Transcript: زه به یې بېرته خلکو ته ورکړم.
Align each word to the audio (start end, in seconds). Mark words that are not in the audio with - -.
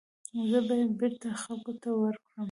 زه 0.49 0.59
به 0.67 0.73
یې 0.79 0.85
بېرته 0.99 1.27
خلکو 1.43 1.73
ته 1.81 1.89
ورکړم. 2.01 2.39